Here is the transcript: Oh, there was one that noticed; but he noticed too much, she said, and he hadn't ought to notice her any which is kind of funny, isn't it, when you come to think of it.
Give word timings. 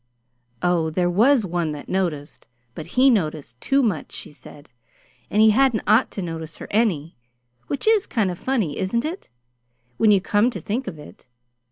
Oh, 0.63 0.89
there 0.89 1.11
was 1.11 1.45
one 1.45 1.73
that 1.73 1.87
noticed; 1.87 2.47
but 2.73 2.97
he 2.97 3.11
noticed 3.11 3.61
too 3.61 3.83
much, 3.83 4.11
she 4.11 4.31
said, 4.31 4.67
and 5.29 5.43
he 5.43 5.51
hadn't 5.51 5.83
ought 5.85 6.09
to 6.09 6.23
notice 6.23 6.57
her 6.57 6.67
any 6.71 7.15
which 7.67 7.85
is 7.85 8.07
kind 8.07 8.31
of 8.31 8.39
funny, 8.39 8.79
isn't 8.79 9.05
it, 9.05 9.29
when 9.97 10.09
you 10.09 10.19
come 10.19 10.49
to 10.49 10.59
think 10.59 10.87
of 10.87 10.97
it. 10.97 11.27